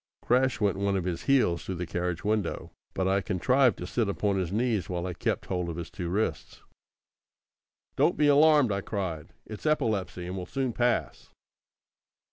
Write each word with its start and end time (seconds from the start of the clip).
Crash 0.23 0.59
went 0.59 0.77
one 0.77 0.97
of 0.97 1.03
his 1.03 1.25
heels 1.25 1.63
through 1.63 1.75
the 1.75 1.85
carriage 1.85 2.23
window, 2.23 2.71
but 2.95 3.07
I 3.07 3.21
contrived 3.21 3.77
to 3.77 3.85
sit 3.85 4.09
upon 4.09 4.39
his 4.39 4.51
knees 4.51 4.89
while 4.89 5.05
I 5.05 5.13
kept 5.13 5.45
hold 5.45 5.69
of 5.69 5.75
his 5.75 5.91
two 5.91 6.09
wrists. 6.09 6.63
"Don't 7.97 8.17
be 8.17 8.25
alarmed!" 8.25 8.71
I 8.71 8.81
cried, 8.81 9.31
"it's 9.45 9.67
epilepsy, 9.67 10.25
and 10.25 10.35
will 10.35 10.47
soon 10.47 10.73
pass!" 10.73 11.29